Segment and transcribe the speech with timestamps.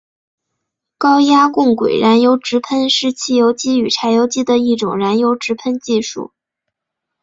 [0.97, 6.33] 高压共轨燃油直喷是汽油机与柴油机的一种燃油直喷技术。